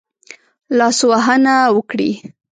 [0.77, 2.11] لاسوهنه وکړي.